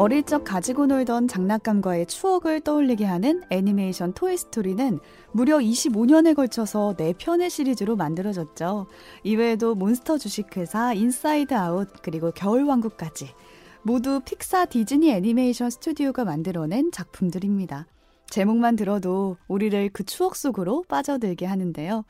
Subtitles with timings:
[0.00, 4.98] 어릴 적 가지고 놀던 장난감과의 추억을 떠올리게 하는 애니메이션 토이스토리는
[5.30, 8.86] 무려 25년에 걸쳐서 4편의 시리즈로 만들어졌죠.
[9.24, 13.34] 이외에도 몬스터 주식회사, 인사이드 아웃, 그리고 겨울왕국까지
[13.82, 17.86] 모두 픽사 디즈니 애니메이션 스튜디오가 만들어낸 작품들입니다.
[18.30, 22.06] 제목만 들어도 우리를 그 추억 속으로 빠져들게 하는데요.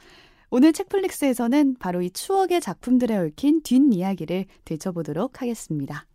[0.50, 6.06] 오늘 책플릭스에서는 바로 이 추억의 작품들에 얽힌 뒷이야기를 들춰보도록 하겠습니다.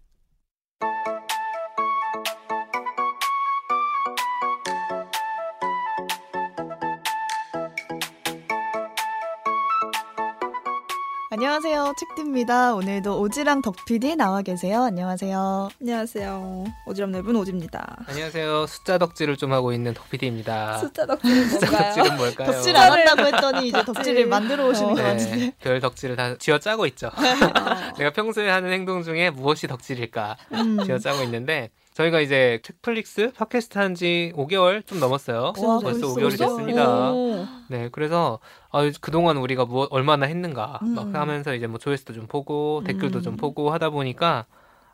[11.38, 11.96] 안녕하세요.
[12.00, 12.76] 책디입니다.
[12.76, 14.84] 오늘도 오지랑 덕PD 나와 계세요.
[14.84, 15.70] 안녕하세요.
[15.82, 16.64] 안녕하세요.
[16.88, 18.06] 오지랖 넓은 오지입니다.
[18.08, 18.66] 안녕하세요.
[18.68, 20.78] 숫자 덕질을 좀 하고 있는 덕PD입니다.
[20.78, 21.94] 숫자 덕질은 숫자 뭔가요?
[21.94, 22.52] 덕질은 뭘까요?
[22.54, 24.96] 덕질 안 한다고 했더니 이제 덕질을 만들어 오시는 어.
[24.96, 25.36] 것 같은데.
[25.36, 27.08] 네, 별 덕질을 다 쥐어 짜고 있죠.
[27.08, 27.12] 어.
[28.00, 30.78] 내가 평소에 하는 행동 중에 무엇이 덕질일까 음.
[30.86, 35.54] 쥐어 짜고 있는데 저희가 이제 책플릭스 팟캐스트 한 지 5개월 좀 넘었어요.
[35.58, 36.46] 와, 벌써 벌써 5개월이 벌써?
[36.48, 37.12] 됐습니다.
[37.14, 37.46] 오.
[37.70, 38.40] 네, 그래서
[38.72, 41.16] 아, 그동안 우리가 뭐 얼마나 했는가 막 음.
[41.16, 43.24] 하면서 이제 뭐 조회수도 좀 보고 댓글도 음.
[43.24, 44.46] 좀 보고 하다 보니까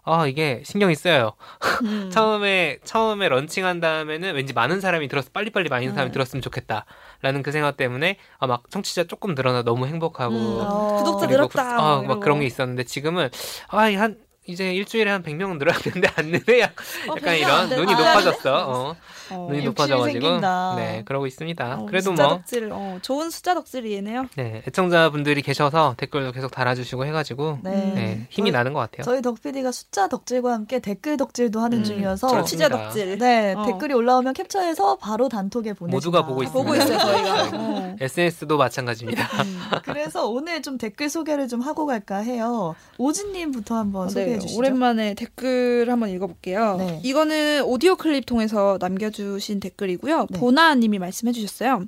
[0.03, 1.33] 아 이게 신경이 쓰여요.
[1.85, 2.09] 음.
[2.11, 6.11] 처음에 처음에 런칭한 다음에는 왠지 많은 사람이 들어서 빨리빨리 많은 사람이 네.
[6.13, 10.57] 들었으면 좋겠다라는 그 생각 때문에 아 막 청취자 조금 늘어나 너무 행복하고 음.
[10.61, 10.97] 어.
[10.97, 11.49] 구독자 늘었다.
[11.49, 12.19] 구- 아, 뭐막 이러고.
[12.19, 13.29] 그런 게 있었는데 지금은
[13.69, 16.71] 아한 이제 일주일에 한 100명 늘었는데 안 느네 약-
[17.07, 17.75] 어, 약간 안 이런 돼.
[17.75, 18.67] 눈이 아, 높아졌어.
[18.67, 18.95] 어,
[19.35, 19.47] 어.
[19.51, 20.73] 눈이 높아져가지고 생긴다.
[20.77, 21.75] 네 그러고 있습니다.
[21.79, 24.29] 어, 그래도 숫자 뭐 덕질, 어, 좋은 숫자 덕질이네요.
[24.35, 27.69] 네, 애청자분들이 계셔서 댓글도 계속 달아주시고 해가지고 네.
[27.93, 29.03] 네, 힘이 저희- 나는 것 같아요.
[29.03, 32.69] 저희 덕PD가 숫자 덕질과 함께 댓글 덕질도 하는 음, 중이어서 청취자.
[32.69, 33.19] 덕질.
[33.19, 33.63] 네 어.
[33.67, 36.63] 댓글이 올라오면 캡처해서 바로 단톡에 보내니다 모두가 보고 있습니다.
[36.71, 37.49] 보고 있어요 저희가.
[37.53, 37.95] 어.
[38.01, 39.23] SNS도 마찬가지입니다.
[39.43, 39.59] 음.
[39.83, 42.75] 그래서 오늘 좀 댓글 소개를 좀 하고 갈까 해요.
[42.97, 44.57] 오진님부터 한번 소개 해 네, 주시죠.
[44.57, 46.75] 오랜만에 댓글 한번 읽어볼게요.
[46.77, 46.99] 네.
[47.03, 50.27] 이거는 오디오 클립 통해서 남겨주신 댓글이고요.
[50.29, 50.39] 네.
[50.39, 51.85] 보나님이 말씀해 주셨어요.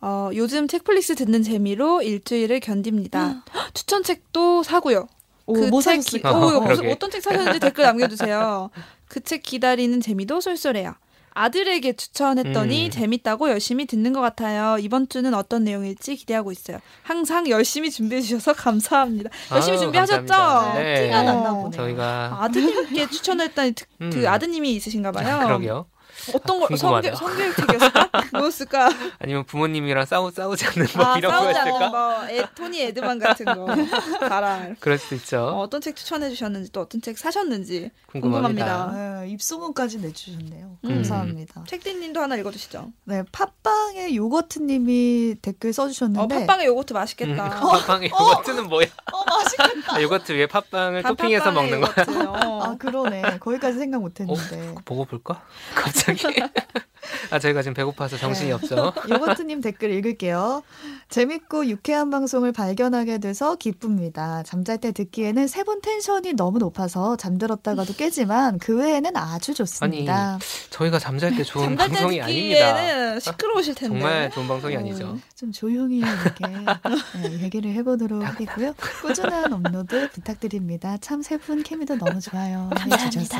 [0.00, 3.44] 어, 요즘 책플릭스 듣는 재미로 일주일을 견딥니다.
[3.74, 5.08] 추천책도 사고요.
[5.46, 6.00] 오, 뭐 책?
[6.00, 6.90] 기- 어, 무슨.
[6.90, 8.70] 어떤 책 사셨는지 댓글 남겨주세요.
[9.08, 10.94] 그 책 기다리는 재미도 쏠쏠해요.
[11.36, 12.90] 아들에게 추천했더니 음.
[12.90, 14.78] 재밌다고 열심히 듣는 것 같아요.
[14.78, 16.78] 이번 주는 어떤 내용일지 기대하고 있어요.
[17.02, 19.28] 항상 열심히 준비해 주셔서 감사합니다.
[19.52, 20.26] 열심히 아유, 준비하셨죠?
[20.26, 20.78] 감사합니다.
[20.82, 21.06] 네.
[21.06, 21.62] 티가 어.
[21.62, 21.76] 보네.
[21.76, 24.24] 저희가 아드님께 추천했다니 그 음.
[24.26, 25.46] 아드님이 있으신가 봐요.
[25.46, 25.86] 그러게요.
[26.34, 27.14] 어떤 거 궁금하다.
[27.14, 28.10] 성교 성교육책이었을까?
[28.32, 28.90] 뭐였을까?
[29.18, 31.88] 아니면 부모님이랑 싸우 싸우지 않는 법 아 이런 싸우지 거였을까?
[31.90, 33.66] 뭐 에, 토니 에드만 같은 거
[34.28, 34.66] 봐라.
[34.80, 35.42] 그럴 수도 있죠.
[35.44, 38.64] 어, 어떤 책 추천해 주셨는지 또 어떤 책 사셨는지 궁금합니다.
[38.90, 39.20] 궁금합니다.
[39.22, 40.78] 네, 입소문까지 내주셨네요.
[40.84, 40.88] 음.
[40.88, 41.64] 감사합니다.
[41.68, 42.92] 책디님도 하나 읽어주시죠.
[43.04, 47.50] 네, 팟빵의 요거트님이 댓글 써주셨는데 어, 팥빵에 요거트 음, 맛있겠다.
[47.50, 48.86] 팥빵 요거트는 뭐야?
[49.12, 49.94] 어, 맛있겠다.
[49.96, 51.94] 아, 요거트 위에 팥빵을 다 토핑해서 먹는 거야?
[52.26, 52.62] 어.
[52.66, 53.38] 아 그러네.
[53.40, 54.74] 거기까지 생각 못했는데.
[54.84, 55.42] 보고 볼까?
[55.74, 56.26] 갑자기.
[57.30, 58.52] 아 저희가 지금 배고파서 정신이 네.
[58.54, 58.92] 없죠.
[59.08, 60.64] 요거트님 댓글 읽을게요.
[61.08, 64.42] 재밌고 유쾌한 방송을 발견하게 돼서 기쁩니다.
[64.42, 70.38] 잠잘 때 듣기에는 세 분 텐션이 너무 높아서 잠들었다가도 깨지만 그 외에는 아주 좋습니다.
[70.70, 72.74] 저희가 잠잘 때 좋은 잠잘 때 방송이 아닙니다.
[73.20, 73.98] 시끄러우실 텐데.
[73.98, 74.78] 정말 좋은 방송이 어.
[74.80, 75.18] 아니죠.
[75.36, 78.74] 좀 조용히 이렇게 네, 얘기를 해보도록 하겠고요.
[79.02, 80.96] 꾸준한 업로드 부탁드립니다.
[81.00, 82.70] 참 세 분 케미도 너무 좋아요.
[82.90, 83.36] 해주셔서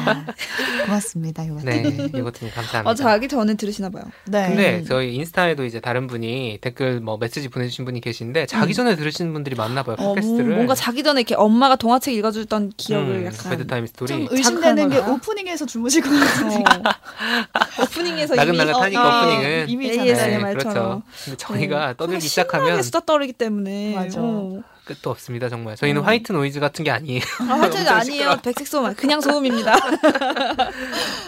[0.85, 1.47] 고맙습니다.
[1.47, 1.65] 요거트.
[1.67, 2.91] 네, 요거트님 감사합니다.
[2.91, 4.05] 어, 자기 전에 들으시나 봐요.
[4.27, 4.49] 네.
[4.49, 9.33] 근데 저희 인스타에도 이제 다른 분이 댓글 뭐 메시지 보내주신 분이 계신데 자기 전에 들으시는
[9.33, 10.55] 분들이 많나 봐요 어, 팟캐스트를.
[10.55, 14.09] 뭔가 자기 전에 이렇게 엄마가 동화책 읽어주던 기억을 음, 약간 bedtime story.
[14.09, 14.99] 좀 의심되는 게?
[14.99, 16.57] 오프닝에서 주무실 것 같은데.
[16.57, 17.83] 어.
[17.83, 19.66] 오프닝에서 나긋나긋하니까 어, 오프닝은.
[19.69, 20.39] 이미 ASMR 잖아요.
[20.39, 20.55] 네.
[20.55, 21.03] 그렇죠.
[21.25, 24.21] 근데 저희가 떠들기 신나게 시작하면 수다 떨기 때문에 맞아.
[24.21, 24.63] 어.
[24.85, 25.75] 끝도 없습니다 정말.
[25.75, 26.07] 저희는 음.
[26.07, 27.21] white noise 같은 게 아니에요.
[27.41, 28.37] 아, 엄청 아니에요.
[28.43, 29.75] 백색 소음, 저도 소음입니다.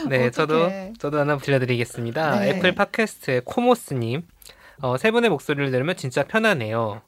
[0.09, 0.31] 네, 어떡해.
[0.31, 2.39] 저도 저도 하나 들려드리겠습니다.
[2.39, 2.51] 네.
[2.51, 4.23] 애플 팟캐스트의 코모스님,
[4.81, 7.03] 어, 세 분의 목소리를 들으면 진짜 편하네요.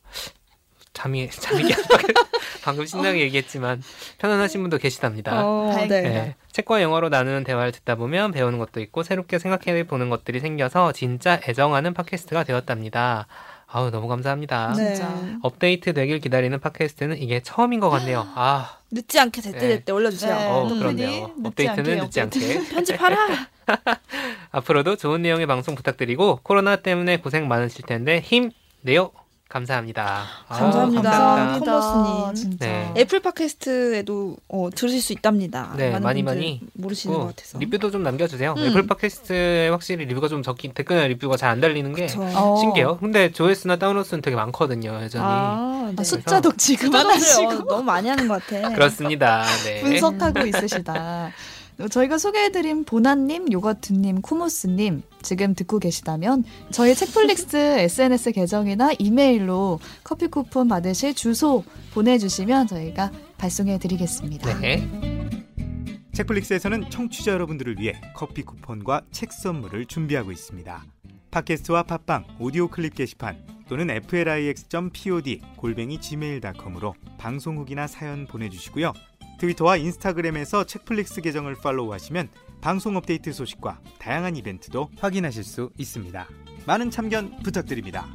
[0.92, 1.64] 잠이 잠이
[2.62, 3.82] 방금 신나게 얘기했지만
[4.19, 5.44] 편안하신 분도 계시답니다.
[5.46, 6.00] 어, 다행이다.
[6.00, 6.08] 네.
[6.08, 6.34] 네.
[6.52, 11.40] 책과 영어로 나누는 대화를 듣다 보면 배우는 것도 있고 새롭게 생각해 보는 것들이 생겨서 진짜
[11.48, 13.26] 애정하는 팟캐스트가 되었답니다.
[13.72, 14.75] 아우 너무 감사합니다.
[14.76, 14.94] 네.
[14.94, 15.38] 진짜.
[15.42, 18.26] 업데이트 되길 기다리는 팟캐스트는 이게 처음인 것 같네요.
[18.34, 20.34] 아, 늦지 않게 제때 제때 올려주세요.
[20.34, 20.46] 네.
[20.48, 21.08] 어, 또 그렇네요.
[21.08, 22.20] 흔히 늦지 업데이트는 않게 늦지.
[22.20, 22.69] 않게.
[22.75, 23.48] 편집하라.
[24.50, 28.50] 앞으로도 좋은 내용의 방송 부탁드리고 코로나 때문에 고생 많으실 텐데 힘
[28.81, 29.12] 내요.
[29.50, 30.23] 감사합니다.
[30.49, 31.11] 아, 감사합니다.
[31.11, 32.35] 감사합니다.
[32.35, 32.67] 진짜.
[32.67, 32.94] 네.
[32.97, 35.75] 애플 팟캐스트에도 어, 들으실 수 있답니다.
[35.76, 37.58] 네, 많은 많이 많이 모르시는 것고 같아서.
[37.58, 38.55] 리뷰도 좀 남겨주세요.
[38.56, 38.67] 음.
[38.67, 42.23] 애플 팟캐스트에 확실히 리뷰가 좀 적긴 댓글이나 리뷰가 잘 안 달리는 게 그쵸.
[42.23, 42.58] 어.
[42.61, 42.99] 신기해요.
[42.99, 45.25] 근데 조회수나 다운로드는 되게 많거든요, 여전히.
[45.26, 45.97] 아, 네.
[45.99, 48.69] 아, 숫자 덕지 숫자 덕질 그만하시고 어, 너무 많이 하는 것 같아.
[48.73, 49.43] 그렇습니다.
[49.64, 49.81] 네.
[49.81, 51.32] 분석하고 있으시다.
[51.88, 60.69] 저희가 소개해드린 보나님, 요거트님, 쿠모스님 지금 듣고 계시다면 저희 책플릭스 SNS 계정이나 이메일로 커피 쿠폰
[60.69, 64.61] 받으실 주소 보내주시면 저희가 발송해드리겠습니다.
[64.61, 64.88] 네.
[66.12, 70.85] 책플릭스에서는 청취자 여러분들을 위해 커피 쿠폰과 책 선물을 준비하고 있습니다.
[71.31, 73.38] 팟캐스트와 팟빵, 오디오 클립 게시판
[73.69, 78.93] 또는 flix.pod 골뱅이 gmail.com으로 방송 후기나 사연 보내주시고요.
[79.40, 82.28] 트위터와 인스타그램에서 책플릭스 계정을 팔로우하시면
[82.60, 86.28] 방송 업데이트 소식과 다양한 이벤트도 확인하실 수 있습니다.
[86.66, 88.06] 많은 참견 부탁드립니다.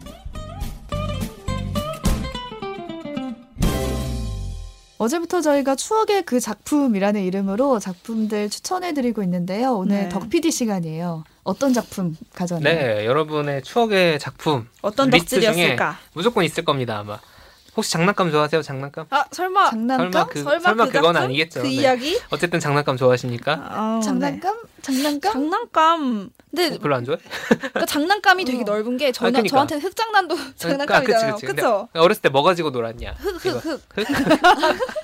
[4.99, 9.73] 어제부터 저희가 추억의 그 작품이라는 이름으로 작품들 추천해드리고 있는데요.
[9.73, 10.09] 오늘 네.
[10.09, 11.23] 덕PD 시간이에요.
[11.43, 12.75] 어떤 작품 가져왔나요?
[12.75, 15.97] 네, 여러분의 추억의 작품 어떤 리스트 중에 덕질이었을까?
[16.13, 17.19] 무조건 있을 겁니다 아마.
[17.75, 18.61] 혹시 장난감 좋아하세요?
[18.61, 19.05] 장난감?
[19.09, 20.11] 아 설마 장난감?
[20.11, 21.17] 설마 그 설마, 그 그건?
[21.17, 21.61] 아니겠죠.
[21.61, 21.73] 그 네.
[21.73, 22.19] 이야기?
[22.29, 23.59] 어쨌든 장난감 좋아하십니까?
[23.69, 24.05] 아, 네.
[24.05, 24.55] 장난감?
[24.81, 25.33] 장난감?
[25.33, 26.29] 장난감.
[26.55, 27.19] 근데 어, 별로 안 좋아해?
[27.49, 28.63] 그러니까 장난감이 되게 어.
[28.63, 29.49] 넓은 게 저는 아, 그러니까.
[29.55, 31.33] 저한테는 흑장난도 장난감이잖아요.
[31.35, 31.55] 그치, 그치.
[31.55, 31.89] 그쵸?
[31.91, 33.13] 근데 어렸을 때 뭐 가지고 놀았냐?
[33.17, 33.41] 흑?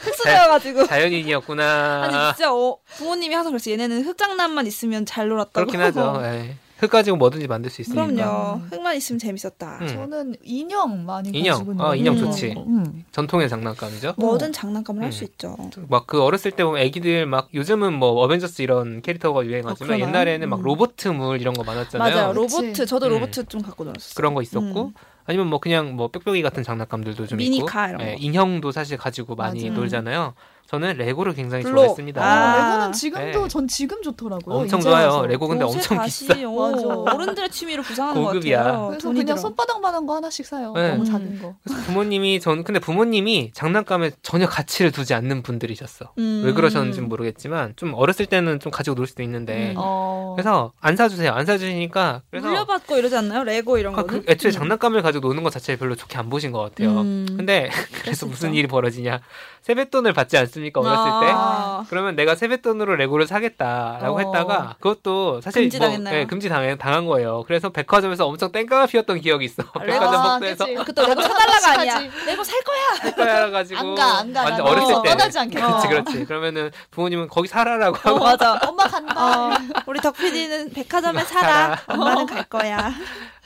[0.01, 0.87] 흑수저여가지고.
[0.87, 2.03] 자연인이었구나.
[2.03, 3.71] 아니 진짜 어, 부모님이 항상 그랬어.
[3.71, 5.53] 얘네는 흙장난만 있으면 잘 놀았다고.
[5.67, 6.21] 그렇긴 하죠.
[6.23, 6.55] 에이.
[6.81, 8.07] 흙 가지고 뭐든지 만들 수 있으니까.
[8.07, 8.55] 그럼요.
[8.55, 8.67] 음.
[8.71, 9.77] 흙만 있으면 재밌었다.
[9.81, 9.87] 음.
[9.87, 11.59] 저는 인형 많이 인형.
[11.59, 12.31] 가지고 어, 인형 놀았어요.
[12.31, 12.55] 좋지.
[12.57, 13.05] 음.
[13.11, 14.15] 전통의 장난감이죠.
[14.17, 15.27] 뭐든 장난감을 할수 음.
[15.29, 15.55] 있죠.
[15.87, 20.07] 막 그 어렸을 때 보면 애기들 막 요즘은 뭐 어벤져스 이런 캐릭터가 유행하지만 어, 그러나요?
[20.07, 20.63] 옛날에는 막 음.
[20.63, 22.15] 로보트물 이런 거 많았잖아요.
[22.15, 22.33] 맞아요.
[22.33, 22.85] 로보트.
[22.87, 23.11] 저도 음.
[23.11, 24.13] 로보트 좀 갖고 놀았어요.
[24.15, 24.93] 그런 거 있었고 음.
[25.25, 28.17] 아니면 뭐 그냥 뭐 뾱뾱이 같은 장난감들도 좀 미니카 있고 이런 예, 거.
[28.19, 29.79] 인형도 사실 가지고 많이 맞아요.
[29.79, 30.33] 놀잖아요.
[30.71, 31.75] 저는 레고를 굉장히 블록.
[31.79, 32.23] 좋아했습니다.
[32.23, 32.55] 아, 아.
[32.71, 33.47] 레고는 지금도 네.
[33.49, 34.55] 전 지금 좋더라고요.
[34.55, 35.05] 엄청 좋아요.
[35.07, 35.25] 와서.
[35.25, 36.39] 레고 근데 엄청 다시, 비싸.
[36.47, 37.03] 어.
[37.13, 38.57] 어른들의 취미로 부상하는 고급이야.
[38.59, 38.87] 것 같아요.
[38.87, 39.41] 그래서 돈이 그냥 들어.
[39.41, 40.71] 손바닥만한 거 하나씩 사요.
[40.73, 40.91] 네.
[40.91, 41.05] 너무 음.
[41.05, 41.55] 작은 거.
[41.65, 46.13] 그래서 부모님이 전 근데 부모님이 장난감에 전혀 가치를 두지 않는 분들이셨어.
[46.17, 46.43] 음.
[46.45, 49.75] 왜 그러셨는지는 모르겠지만 좀 어렸을 때는 좀 가지고 놀 수도 있는데 음.
[49.75, 50.35] 어.
[50.37, 51.33] 그래서 안 사주세요.
[51.33, 53.43] 안 사주시니까 그래서 물려받고 이러지 않나요?
[53.43, 54.23] 레고 이런 아, 거는?
[54.23, 54.53] 그 애초에 음.
[54.53, 57.01] 장난감을 가지고 노는 것 자체를 별로 좋게 안 보신 것 같아요.
[57.01, 57.25] 음.
[57.35, 58.53] 근데 수 그래서 무슨.
[58.53, 59.19] 일이 벌어지냐?
[59.63, 61.33] 세뱃돈을 받지 않습니 까 어렸을 때?
[61.35, 61.83] 아.
[61.89, 64.19] 그러면 내가 세뱃돈으로 레고를 사겠다라고 어.
[64.19, 66.15] 했다가 그것도 사실 금지 뭐, 당했나요?
[66.19, 67.43] 예, 금지 당, 당한 거예요.
[67.47, 69.63] 그래서 백화점에서 엄청 땡깡을 피웠던 기억이 있어.
[69.73, 70.65] 아, 백화점 아, 복도에서.
[70.85, 71.99] 그때 레고 사달라가 아니야.
[72.27, 73.11] 레고 살 거야.
[73.15, 74.43] 백화점 가지고 안 가, 안 가.
[74.43, 75.67] 완전 난 어렸을 어, 때 떠나지 않겠다.
[75.67, 75.89] 그렇지 어.
[75.89, 76.25] 그렇지.
[76.25, 78.59] 그러면은 부모님은 거기 살아라고 하고 어, 맞아.
[78.67, 79.13] 엄마 간다.
[79.47, 79.51] 어,
[79.87, 81.77] 우리 덕 PD는 백화점에 살아.
[81.87, 82.91] 엄마는 갈 거야.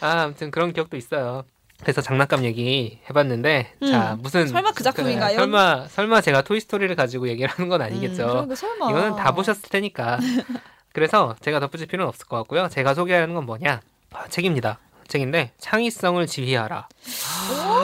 [0.02, 1.44] 아, 아무튼 그런 기억도 있어요.
[1.82, 3.88] 그래서 장난감 얘기 해봤는데 음.
[3.92, 5.38] 자 무슨 설마 그 작품인가요?
[5.38, 8.28] 설마 설마 제가 토이 스토리를 가지고 얘기를 하는 건 아니겠죠.
[8.28, 8.90] 그러니까 설마.
[8.90, 10.20] 이거는 다 보셨을 테니까.
[10.94, 12.70] 그래서 제가 덧붙일 필요는 없을 것 같고요.
[12.70, 13.82] 제가 소개하는 건 뭐냐?
[14.14, 14.80] 아, 책입니다.
[15.08, 16.88] 책인데 창의성을 지휘하라.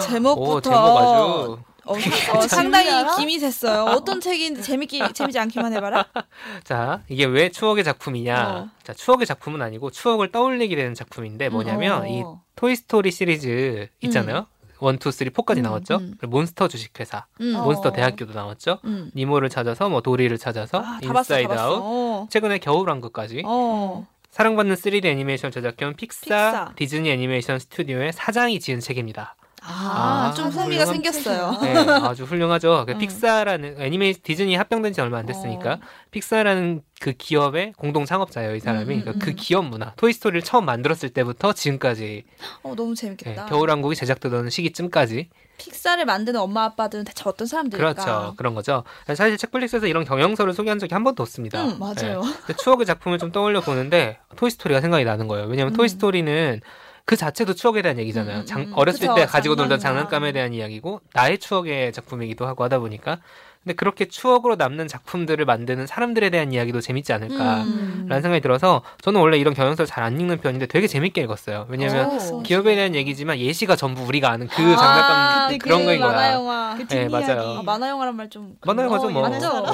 [0.04, 1.60] 제목부터 오 제목 아주
[1.92, 2.90] 어, 어, 상당히?
[3.18, 3.84] 김이 됐어요.
[3.86, 6.06] 어떤 책인지 재밌기 재밌지 않기만 해봐라.
[6.64, 8.50] 자 이게 왜 추억의 작품이냐?
[8.50, 8.70] 어.
[8.84, 12.08] 자 추억의 작품은 아니고 추억을 떠올리게 되는 작품인데 뭐냐면 어.
[12.08, 12.24] 이
[12.56, 14.48] 토이 스토리 시리즈 있잖아요.
[14.80, 15.98] one, two, three, four까지 음, 나왔죠.
[15.98, 16.16] 음.
[16.24, 17.56] 몬스터 주식회사, 음.
[17.56, 17.64] 어.
[17.66, 18.80] 몬스터 대학교도 나왔죠.
[18.86, 19.12] 음.
[19.16, 21.62] 니모를 찾아서 뭐 도리를 찾아서 아, 인사이드 봤어.
[21.64, 22.28] 아웃, 어.
[22.32, 24.08] 최근에 겨울왕국까지 어.
[24.32, 26.74] 사랑받는 3D 애니메이션 제작한 픽사, 픽사.
[26.76, 29.36] 디즈니 애니메이션 스튜디오의 사장이 지은 책입니다.
[29.64, 31.58] 아, 좀 아, 흥미가 훌륭한 생겼어요.
[31.62, 32.86] 네, 아주 훌륭하죠.
[32.88, 32.98] 그 음.
[32.98, 35.80] 픽사라는 애니메이 디즈니 합병된 지 얼마 안 됐으니까 어.
[36.10, 38.86] 픽사라는 그 기업의 공동 창업자예요, 이 사람이.
[38.86, 39.20] 음, 음, 그러니까 음.
[39.20, 42.24] 그 기업 문화, 토이스토리를 처음 만들었을 때부터 지금까지
[42.64, 43.46] 어, 너무 네, 재밌겠다.
[43.46, 47.94] 겨울왕국이 제작되던 시기쯤까지 픽사를 만드는 엄마 아빠들은 대체 어떤 사람들일까?
[47.94, 48.34] 그렇죠.
[48.38, 48.84] 그런 거죠.
[49.06, 51.64] 사실 책플릭스에서 이런 경영서를 소개한 적이 한 번도 없습니다.
[51.64, 52.22] 음, 맞아요.
[52.22, 55.46] 근데 추억의 작품을 좀 떠올려 보는데 토이스토리가 생각이 나는 거예요.
[55.46, 55.78] 왜냐하면 음.
[55.78, 56.62] 토이스토리는
[57.06, 58.38] 그 자체도 추억에 대한 얘기잖아요.
[58.38, 58.72] 음, 음, 장- 음.
[58.76, 60.10] 어렸을 그쵸, 때 가지고 놀던 장난감.
[60.10, 63.18] 장난감에 대한 이야기고 나의 추억의 작품이기도 하고 하다 보니까
[63.64, 68.06] 근데 그렇게 추억으로 남는 작품들을 만드는 사람들에 대한 이야기도 재밌지 않을까 음.
[68.10, 71.68] 라는 생각이 들어서 저는 원래 이런 경영서를 잘안 읽는 편인데 되게 재밌게 읽었어요.
[71.70, 72.42] 왜냐하면 오.
[72.42, 76.34] 기업에 대한 얘기지만 예시가 전부 우리가 아는 그 아, 장난감 그 그런 거인 만화 거야.
[76.34, 76.76] 영화.
[76.78, 77.08] 그 네.
[77.08, 77.58] 맞아요.
[77.60, 78.56] 아, 만화 영화란 말 좀.
[78.66, 79.30] 만화 영화죠, 뭐.
[79.30, 79.66] 맞죠?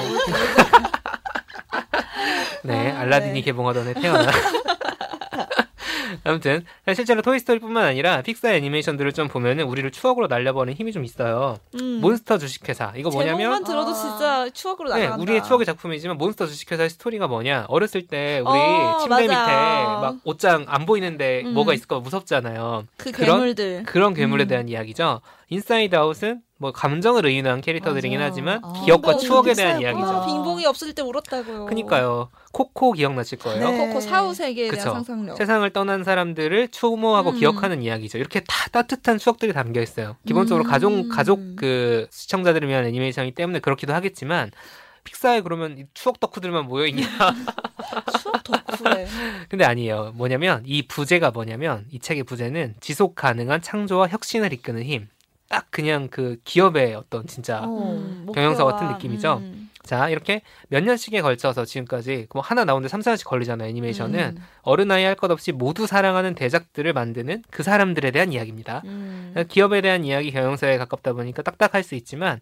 [2.64, 3.40] 네, 아, 알라딘이 네.
[3.40, 4.30] 개봉하던 해 태어나.
[6.24, 11.56] 아무튼 실제로 토이스토리뿐만 아니라 픽사 애니메이션들을 좀 보면은 우리를 추억으로 날려버리는 힘이 좀 있어요.
[11.80, 12.00] 음.
[12.00, 13.94] 몬스터 주식회사 이거 제목만 뭐냐면 들어도 아.
[13.94, 15.22] 진짜 추억으로 네, 나간다.
[15.22, 19.98] 우리의 추억의 작품이지만 몬스터 주식회사의 스토리가 뭐냐 어렸을 때 우리 어, 침대 밑에 맞아.
[20.02, 21.54] 막 옷장 안 보이는데 음.
[21.54, 22.84] 뭐가 있을까 무섭잖아요.
[22.96, 23.82] 그 그런- 괴물들.
[23.84, 24.48] 그런 괴물에 음.
[24.48, 25.20] 대한 이야기죠.
[25.50, 28.30] 인사이드 아웃은 뭐 감정을 의인화한 캐릭터들이긴 맞아요.
[28.30, 28.82] 하지만 아.
[28.84, 29.80] 기억과 추억에 대한.
[29.80, 30.06] 이야기죠.
[30.06, 31.66] 아, 빈봉이 없어질 때 울었다고요.
[31.66, 32.28] 그니까요.
[32.52, 33.70] 코코 기억나실 거예요.
[33.70, 33.78] 네.
[33.78, 34.94] 코코 사후 세계에 대한.
[34.94, 35.36] 상상력.
[35.36, 37.38] 세상을 떠난 사람들을 추모하고 음.
[37.38, 38.18] 기억하는 이야기죠.
[38.18, 40.16] 이렇게 다 따뜻한 추억들이 담겨 있어요.
[40.26, 40.70] 기본적으로 음.
[40.70, 44.50] 가족 가족 그 시청자들을 위한 애니메이션이기 때문에 그렇기도 하겠지만
[45.04, 47.06] 픽사에 그러면 이 추억 덕후들만 모여 있냐?
[48.20, 49.06] 추억 덕후래.
[49.48, 50.12] 근데 아니에요.
[50.14, 55.08] 뭐냐면 이 부제가 뭐냐면 이 책의 부제는 지속 가능한 창조와 혁신을 이끄는 힘.
[55.48, 59.38] 딱 그냥 그 기업의 어떤 진짜 음, 경영서 목표와, 같은 느낌이죠?
[59.38, 59.67] 음.
[59.88, 64.44] 자 이렇게 몇 년씩에 걸쳐서 지금까지 뭐 하나 나오는데 3, 4년씩 걸리잖아요 애니메이션은 음.
[64.60, 69.32] 어른 아이 할 것 없이 모두 사랑하는 대작들을 만드는 그 사람들에 대한 이야기입니다 음.
[69.48, 72.38] 기업에 대한 이야기 경영서에 가깝다 보니까 딱딱할 수 있지만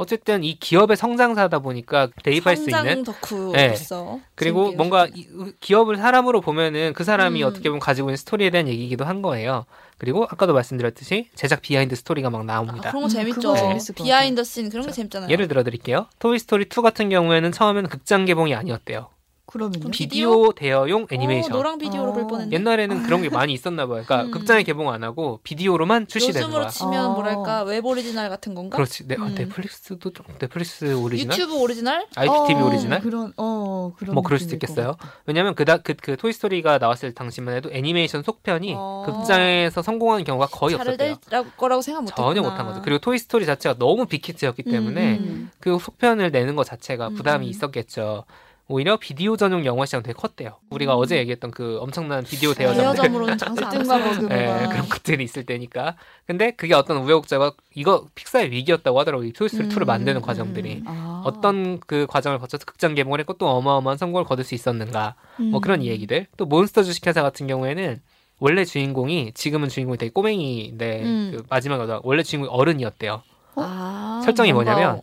[0.00, 5.18] 어쨌든 이 기업의 성장사다 보니까 대입할 수 성장 있는 덕후로서 그리고 재밌게 뭔가 해주고.
[5.48, 7.46] 이- 기업을 사람으로 보면은 그 사람이 음.
[7.48, 9.66] 어떻게 보면 가지고 있는 스토리에 대한 얘기이기도 한 거예요.
[9.98, 12.88] 그리고 아까도 말씀드렸듯이 제작 behind story가 막 아, 나옵니다.
[12.88, 13.52] 그런 거 음, 재밌죠.
[13.52, 15.28] 것 behind scene 그런 게 재밌잖아요.
[15.30, 16.06] 예를 들어 드릴게요.
[16.18, 19.08] 토이 스토리 2 같은 경우에는 처음에는 극장 개봉이 아니었대요.
[19.50, 19.90] 그러면요?
[19.90, 21.52] 비- 비디오 대여용 애니메이션.
[21.52, 22.26] 어, 노랑 비디오로 볼 어.
[22.28, 22.54] 뻔했네.
[22.56, 24.02] 옛날에는 그런 게 많이 있었나 봐요.
[24.06, 24.30] 그러니까 음.
[24.30, 26.70] 극장에 개봉 안 하고 비디오로만 출시되는 요즘으로 거야.
[26.70, 27.14] 치면 어.
[27.14, 28.76] 뭐랄까 웹 오리지널 같은 건가?
[28.76, 29.06] 그렇지.
[29.08, 29.34] 네, 어, 음.
[29.36, 31.36] 넷플릭스도 좀 넷플릭스 오리지널?
[31.38, 32.06] 유튜브 오리지널?
[32.16, 33.00] IPTV 어, 오리지널?
[33.00, 34.94] 그런 어 그런 뭐 그럴 수도 있겠어요.
[35.26, 39.02] 왜냐면 그다 그, 그 토이스토리가 나왔을 당시만 해도 애니메이션 속편이 어.
[39.06, 41.16] 극장에서 성공하는 경우가 거의 없었대요.
[41.30, 42.26] 될 거라고 생각 못했구나.
[42.28, 42.82] 전혀 못한 거죠.
[42.82, 45.50] 그리고 토이스토리 자체가 너무 big hit였기 때문에 음.
[45.60, 47.50] 그 속편을 내는 것 자체가 음, 부담이 음.
[47.50, 48.24] 있었겠죠.
[48.70, 50.58] 오히려 비디오 전용 영화 시장 되게 컸대요.
[50.70, 54.68] 우리가 어제 얘기했던 그 엄청난 비디오 대여점들 대여점으로는 장사 안 와.
[54.68, 55.96] 그런 것들이 있을 때니까.
[56.24, 59.26] 근데 그게 어떤 우여곡절과 이거 픽사의 위기였다고 하더라고요.
[59.26, 60.84] 이 토이스토리 2를 음, 만드는 음, 과정들이.
[60.86, 61.22] 아.
[61.24, 65.16] 어떤 그 과정을 거쳐서 극장 개봉을 했고 또 어마어마한 성공을 거둘 수 있었는가.
[65.38, 65.60] 뭐 음.
[65.60, 66.28] 그런 얘기들.
[66.36, 68.00] 또 몬스터 주식회사 같은 경우에는
[68.38, 71.32] 원래 주인공이 지금은 주인공이 되게 꼬맹이인데 음.
[71.34, 73.22] 그 마지막에 원래 주인공이 어른이었대요.
[73.56, 75.00] 아, 설정이 뭔가 뭐냐면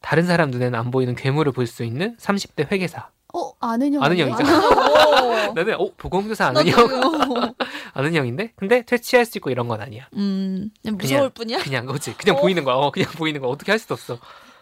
[0.00, 3.08] 다른 사람 눈에는 안 보이는 괴물을 볼 수 있는 30대 회계사.
[3.32, 4.44] 어 아는 형 아는.
[4.44, 5.52] 오.
[5.54, 6.76] 나는 어 보건교사 아는 형
[7.94, 10.08] 아는 형인데 근데 퇴치할 수 있고 이런 건 아니야.
[10.16, 11.58] 음, 그냥 무서울 뿐이야.
[11.58, 12.40] 그냥 그렇지 그냥 어?
[12.40, 12.74] 보이는 거야.
[12.76, 14.18] 어 그냥 보이는 거 어떻게 할 수도 없어.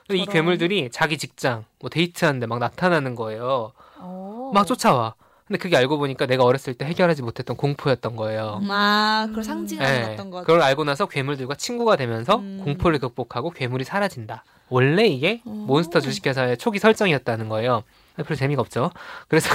[0.07, 0.33] 근데 이 저런.
[0.35, 3.73] 괴물들이 자기 직장 뭐 데이트하는데 막 나타나는 거예요.
[3.99, 4.51] 어.
[4.53, 5.15] 막 쫓아와.
[5.49, 8.61] 근데 그게 알고 보니까 내가 어렸을 때 해결하지 못했던 공포였던 거예요.
[8.63, 10.41] 음, 아, 그걸 상징하는 네, 어떤 거.
[10.41, 12.61] 그걸 알고 나서 괴물들과 친구가 되면서 음.
[12.63, 14.45] 공포를 극복하고 괴물이 사라진다.
[14.69, 15.51] 원래 이게 오.
[15.51, 17.83] 몬스터 주식회사의 초기 설정이었다는 거예요.
[18.17, 18.91] 별로 재미가 없죠.
[19.29, 19.49] 그래서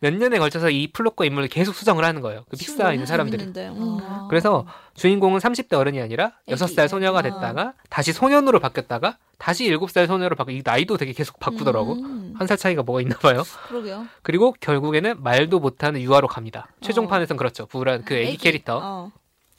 [0.00, 2.44] 몇 년에 걸쳐서 이 플롯과 인물을 계속 수정을 하는 거예요.
[2.50, 3.44] 그 픽사에 있는 사람들이.
[3.44, 3.98] 음.
[4.02, 4.26] 아.
[4.28, 7.30] 그래서 주인공은 30대 어른이 아니라 애기, 6살 소녀가 애기.
[7.30, 11.94] 됐다가 다시 소년으로 바뀌었다가 다시 7살 소녀로 바뀌고 이 나이도 되게 계속 바꾸더라고.
[11.94, 13.42] 음, 한살 차이가 뭐가 있나 봐요.
[13.68, 14.06] 그러게요.
[14.22, 16.68] 그리고 결국에는 말도 못하는 유아로 갑니다.
[16.70, 16.74] 어.
[16.80, 17.66] 최종판에선 그렇죠.
[17.66, 18.80] 부란 그 애기, 캐릭터.
[18.82, 19.12] 어.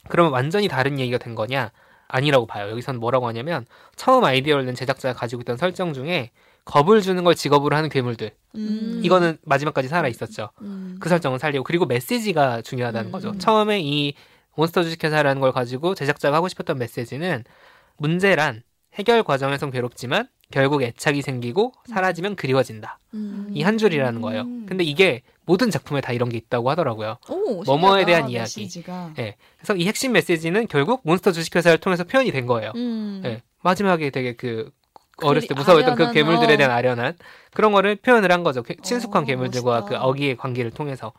[0.08, 1.70] 그러면 완전히 다른 얘기가 된 거냐?
[2.08, 2.70] 아니라고 봐요.
[2.70, 6.30] 여기서는 뭐라고 하냐면 처음 아이디어를 낸 제작자가 가지고 있던 설정 중에
[6.68, 8.30] 겁을 주는 걸 직업으로 하는 괴물들.
[8.56, 9.00] 음.
[9.02, 10.50] 이거는 마지막까지 살아 있었죠.
[10.60, 10.98] 음.
[11.00, 13.12] 그 설정은 살리고 그리고 메시지가 중요하다는 음.
[13.12, 13.36] 거죠.
[13.38, 14.12] 처음에 이
[14.54, 17.44] 몬스터 주식회사라는 걸 가지고 제작자가 하고 싶었던 메시지는
[17.96, 18.62] 문제란
[18.94, 22.98] 해결 과정에선 괴롭지만 결국 애착이 생기고 사라지면 그리워진다.
[23.14, 23.48] 음.
[23.54, 24.42] 이한 줄이라는 거예요.
[24.42, 24.66] 음.
[24.68, 27.16] 근데 이게 모든 작품에 다 이런 게 있다고 하더라고요.
[27.30, 28.04] 오, 뭐뭐에.
[28.04, 28.60] 대한 아, 이야기.
[28.60, 29.14] 메시지가.
[29.18, 29.36] 예.
[29.56, 32.72] 그래서 이 핵심 메시지는 결국 몬스터 주식회사를 통해서 표현이 된 거예요.
[32.76, 33.22] 음.
[33.24, 33.42] 예.
[33.62, 34.70] 마지막에 되게 그
[35.22, 36.56] 어렸을 때 무서워했던 그 괴물들에 어.
[36.56, 37.16] 대한 아련한
[37.52, 38.62] 그런 거를 표현을 한 거죠.
[38.62, 39.88] 그 친숙한 어, 괴물들과 멋있다.
[39.88, 41.12] 그 애기의 관계를 통해서.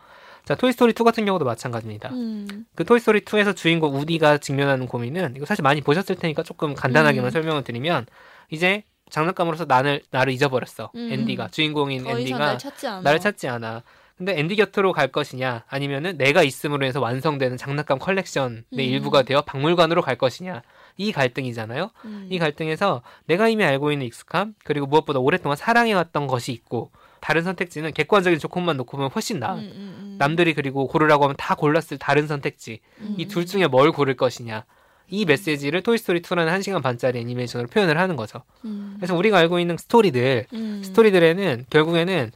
[0.45, 2.09] 자, 토이스토리 2 같은 경우도 마찬가지입니다.
[2.09, 2.65] 음.
[2.75, 7.31] 그 토이스토리 2에서 주인공 우디가 직면하는 고민은 이거 사실 많이 보셨을 테니까 조금 간단하게만 음.
[7.31, 8.07] 설명을 드리면
[8.49, 10.91] 이제 장난감으로서 나를 나를 잊어버렸어.
[10.95, 11.09] 음.
[11.11, 13.01] 앤디가 주인공인 앤디가 날 찾지 않아.
[13.01, 13.83] 나를 찾지 않아.
[14.17, 18.79] 근데 앤디 곁으로 갈 것이냐, 아니면은 내가 있음으로 해서 완성되는 장난감 컬렉션의 음.
[18.79, 20.61] 일부가 되어 박물관으로 갈 것이냐.
[20.99, 21.91] 이 갈등이잖아요.
[22.05, 22.27] 음.
[22.29, 26.91] 이 갈등에서 내가 이미 알고 있는 익숙함, 그리고 무엇보다 오랫동안 사랑해왔던 것이 있고,
[27.21, 29.55] 다른 선택지는 객관적인 조건만 놓고 보면 훨씬 나아.
[29.55, 30.15] 음, 음, 음.
[30.19, 32.81] 남들이 그리고 고르라고 하면 다 골랐을 다른 선택지.
[32.99, 33.15] 음.
[33.17, 34.65] 이둘 중에 뭘 고를 것이냐.
[35.07, 38.43] 이 메시지를 토이스토리 2라는 1시간 반짜리 애니메이션으로 표현을 하는 거죠.
[38.65, 38.95] 음.
[38.97, 40.81] 그래서 우리가 알고 있는 스토리들, 음.
[40.83, 42.31] 스토리들에는 결국에는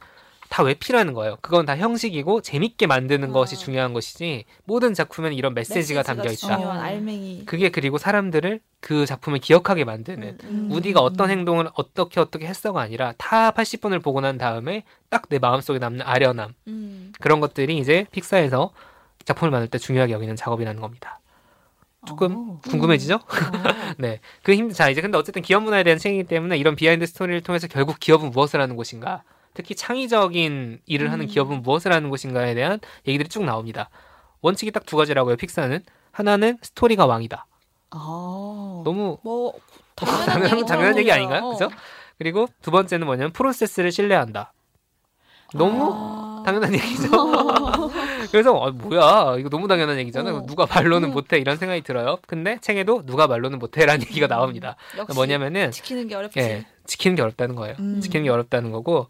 [0.48, 1.36] 다 외피라는 거예요.
[1.40, 3.32] 그건 다 형식이고 재밌게 만드는 아.
[3.32, 6.56] 것이 중요한 것이지 모든 작품에는 이런 메시지가 담겨 있다.
[6.56, 6.80] 중요한 어.
[6.80, 7.44] 알맹이.
[7.46, 10.68] 그게 그리고 사람들을 그 작품을 기억하게 만드는 음.
[10.70, 15.78] 우디가 어떤 행동을 어떻게 어떻게 했어가 아니라 다 80분을 보고 난 다음에 딱 내 마음속에
[15.78, 17.12] 남는 아련함 음.
[17.18, 18.70] 그런 것들이 이제 픽사에서
[19.24, 21.20] 작품을 만들 때 중요하게 여기는 작업이라는 겁니다.
[22.06, 22.60] 조금 어.
[22.68, 23.14] 궁금해지죠?
[23.14, 23.18] 어.
[23.98, 24.20] 네.
[24.42, 27.66] 그 힘, 자, 이제 근데 어쨌든 기업 문화에 대한 책이기 때문에 이런 비하인드 스토리를 통해서
[27.66, 29.22] 결국 기업은 무엇을 하는 곳인가,
[29.54, 31.28] 특히 창의적인 일을 하는 음.
[31.28, 33.88] 기업은 무엇을 하는 곳인가에 대한 얘기들이 쭉 나옵니다.
[34.42, 35.80] 원칙이 딱 두 가지라고요, 픽사는.
[36.12, 37.46] 하나는 스토리가 왕이다.
[37.90, 38.82] 아.
[38.84, 39.54] 너무 뭐
[39.94, 41.12] 당연한, 당연한 얘기 당연한 얘기.
[41.12, 41.44] 아닌가요?
[41.44, 41.50] 어.
[41.52, 41.70] 그죠?
[42.18, 44.52] 그리고 두 번째는 뭐냐면 프로세스를 신뢰한다.
[45.54, 46.42] 너무 아.
[46.44, 47.08] 당연한 얘기죠.
[48.30, 50.34] 그래서 아, 뭐야 이거 너무 당연한 얘기잖아.
[50.34, 50.46] 어.
[50.46, 51.14] 누가 말로는 음.
[51.14, 52.18] 못해 이런 생각이 들어요.
[52.26, 54.76] 근데 책에도 누가 말로는 못해라는 얘기가 나옵니다.
[55.14, 56.38] 뭐냐면은 지키는 게 어렵지.
[56.40, 57.76] 예, 지키는 게 어렵다는 거예요.
[57.78, 58.00] 음.
[58.00, 59.08] 지키는 게 어렵다는 거고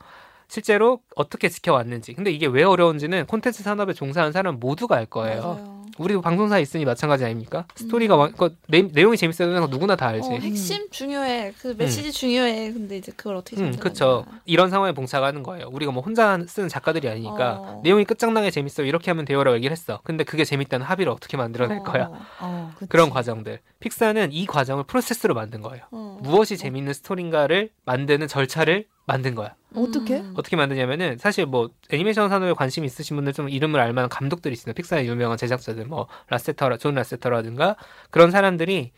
[0.59, 2.15] 실제로 어떻게 지켜왔는지.
[2.15, 5.43] 근데 이게 왜 어려운지는 콘텐츠 산업에 종사하는 사람 모두가 알 거예요.
[5.43, 5.75] 맞아요.
[5.99, 7.67] 우리도 방송사에 있으니 마찬가지 아닙니까?
[7.77, 10.29] 스토리가 완- 그 내, 내용이 재밌어야 되는 거 누구나 다 알지.
[10.29, 11.55] 어, 핵심 중요해.
[11.61, 12.73] 그 메시지 중요해.
[12.73, 13.77] 근데 이제 그걸 어떻게 음.
[13.79, 14.25] 그쵸.
[14.45, 15.69] 이런 상황에 봉착하는 거예요.
[15.73, 17.81] 우리가 뭐 혼자 쓰는 작가들이 아니니까 어.
[17.85, 20.01] 내용이 끝장나게 재밌어 이렇게 하면 돼요라고 얘기를 했어.
[20.05, 22.07] 근데 그게 재밌다는 합의를 어떻게 만들어낼 거야?
[22.07, 22.89] 어, 어, 그치.
[22.89, 23.61] 그런 과정들.
[23.81, 25.85] 픽사는 이 과정을 프로세스로 만든 거예요.
[25.93, 26.19] 어.
[26.23, 29.55] 무엇이 재밌는 스토리인가를 만드는 절차를 만든 거야.
[29.75, 30.19] 어떻게?
[30.19, 30.35] 음.
[30.37, 34.75] 어떻게 만드냐면은 사실 뭐 애니메이션 산업에 관심 있으신 분들 좀 이름을 알만한 감독들이 있습니다.
[34.77, 37.77] 픽사의 유명한 제작자들 뭐 라세터라 존 라세터라든가
[38.11, 38.93] 그런 사람들이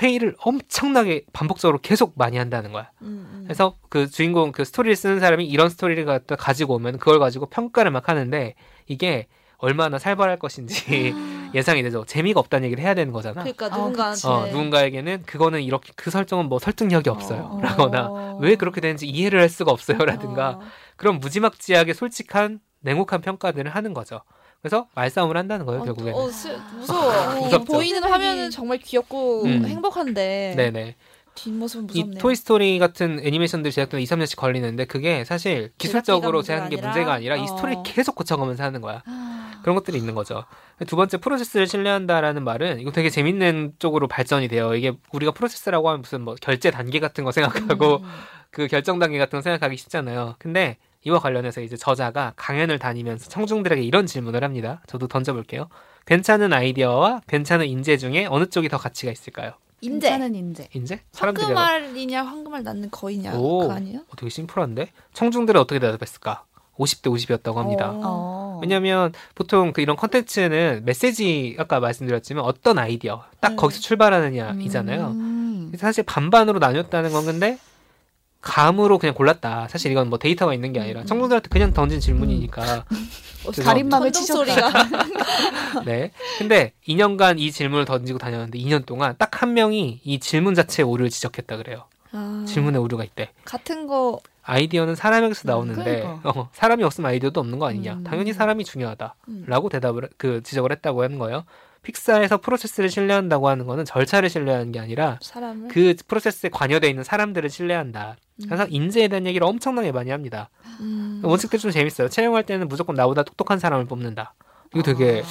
[0.00, 2.90] 회의를 엄청나게 반복적으로 계속 많이 한다는 거야.
[3.02, 3.40] 음, 음.
[3.44, 7.90] 그래서 그 주인공 그 스토리를 쓰는 사람이 이런 스토리를 갖다 가지고 오면 그걸 가지고 평가를
[7.90, 8.54] 막 하는데
[8.86, 9.26] 이게
[9.62, 11.14] 얼마나 살벌할 것인지
[11.54, 12.04] 예상이 되죠.
[12.04, 13.42] 재미가 없다는 얘기를 해야 되는 거잖아.
[13.42, 17.48] 그러니까 어, 누군가한테 어, 누군가에게는 그거는 이렇게 그 설정은 뭐 설득력이 없어요.
[17.54, 17.60] 어.
[17.62, 18.38] 라거나 어.
[18.40, 19.98] 왜 그렇게 되는지 이해를 할 수가 없어요.
[19.98, 20.60] 라든가 어.
[20.96, 24.20] 그런 무지막지하게 솔직한 냉혹한 평가들을 하는 거죠.
[24.60, 26.18] 그래서 말싸움을 한다는 거예요, 어, 결국에는.
[26.18, 27.12] 어, 스- 무서워.
[27.12, 27.64] 어, 무섭죠.
[27.72, 29.64] 보이는 화면은 정말 귀엽고 음.
[29.66, 30.96] 행복한데 네네.
[31.34, 32.18] 뒷모습은 이 무섭네요.
[32.20, 37.40] 토이스토리 같은 애니메이션들 제작되는 2, 3년씩 걸리는데 그게 사실 기술적으로 제하는 게 문제가 아니라 이
[37.40, 37.56] 아니라?
[37.56, 37.82] 스토리를 어.
[37.82, 39.02] 계속 고쳐가면서 하는 거야.
[39.06, 39.60] 아.
[39.62, 40.44] 그런 것들이 있는 거죠.
[40.86, 44.74] 두 번째 프로세스를 신뢰한다라는 말은 이거 되게 재밌는 쪽으로 발전이 돼요.
[44.74, 48.04] 이게 우리가 프로세스라고 하면 무슨 뭐 결재 단계 같은 거 생각하고 음.
[48.50, 50.34] 그 결정 단계 같은 거 생각하기 쉽잖아요.
[50.38, 54.82] 근데 이와 관련해서 이제 저자가 강연을 다니면서 청중들에게 이런 질문을 합니다.
[54.86, 55.68] 저도 던져볼게요.
[56.06, 59.52] 괜찮은 아이디어와 괜찮은 인재 중에 어느 쪽이 더 가치가 있을까요?
[59.82, 60.08] 인재.
[60.10, 60.68] 괜찮은 인재.
[60.72, 61.00] 인재?
[61.12, 63.58] 사람들이 황금알이냐 황금알 낳는 거이냐 오.
[63.60, 63.98] 그거 아니에요?
[64.08, 66.44] 어, 되게 심플한데 청중들은 어떻게 대답했을까?
[66.78, 67.90] 50대 50이었다고 합니다.
[67.90, 68.00] 어.
[68.02, 68.58] 어.
[68.62, 73.56] 왜냐하면 보통 그 이런 컨텐츠는 메시지 아까 말씀드렸지만 어떤 아이디어 딱 네.
[73.56, 75.08] 거기서 출발하느냐이잖아요.
[75.08, 75.66] 음.
[75.70, 77.58] 그래서 사실 반반으로 나뉘었다는 건 근데
[78.40, 79.68] 감으로 그냥 골랐다.
[79.68, 81.06] 사실 이건 뭐 데이터가 있는 게 아니라 음.
[81.06, 82.62] 청중들한테 그냥 던진 질문이니까.
[82.78, 84.70] 어, 그래서- 가림막을 치셨다.
[85.86, 86.10] 네.
[86.38, 91.10] 근데 2년간 이 질문을 던지고 다녔는데 2년 동안 딱 한 명이 이 질문 자체의 오류를
[91.10, 91.86] 지적했다 그래요.
[92.12, 93.30] 아, 질문에 오류가 있대.
[93.44, 96.28] 같은 거 아이디어는 사람에게서 음, 나오는데 그러니까.
[96.30, 97.94] 어, 사람이 없으면 아이디어도 없는 거 아니냐.
[97.94, 98.04] 음.
[98.04, 99.14] 당연히 사람이 중요하다.
[99.28, 99.44] 음.
[99.48, 101.44] 라고 대답을 그 지적을 했다고 하는 거예요.
[101.82, 107.50] 픽사에서 프로세스를 신뢰한다고 하는 거는 절차를 신뢰하는 게 아니라 사람을 그 프로세스에 관여돼 있는 사람들을
[107.50, 108.16] 신뢰한다.
[108.44, 110.50] 그래서 인재에 대한 얘기를 엄청나게 많이 합니다.
[110.78, 111.20] 음.
[111.24, 112.08] 원칙들 좀 재밌어요.
[112.08, 114.34] 채용할 때는 무조건 나보다 똑똑한 사람을 뽑는다.
[114.74, 115.22] 이거 되게